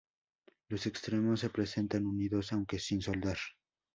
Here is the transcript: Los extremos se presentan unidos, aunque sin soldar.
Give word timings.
Los 0.67 0.87
extremos 0.87 1.41
se 1.41 1.51
presentan 1.51 2.07
unidos, 2.07 2.53
aunque 2.53 2.79
sin 2.79 3.03
soldar. 3.03 3.37